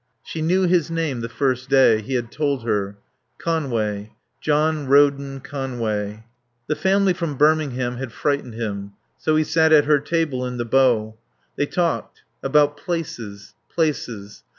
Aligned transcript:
She 0.23 0.41
knew 0.41 0.63
his 0.63 0.89
name 0.89 1.21
the 1.21 1.29
first 1.29 1.69
day. 1.69 2.01
He 2.01 2.15
had 2.15 2.31
told 2.31 2.63
her. 2.65 2.97
Conway. 3.37 4.13
John 4.39 4.87
Roden 4.87 5.39
Conway. 5.41 6.23
The 6.65 6.75
family 6.75 7.13
from 7.13 7.35
Birmingham 7.35 7.97
had 7.97 8.11
frightened 8.11 8.55
him. 8.55 8.93
So 9.19 9.35
he 9.35 9.43
sat 9.43 9.71
at 9.71 9.85
her 9.85 9.99
table 9.99 10.43
in 10.43 10.57
the 10.57 10.65
bow. 10.65 11.19
They 11.55 11.67
talked. 11.67 12.23
About 12.41 12.77
places 12.77 13.53
places. 13.69 14.41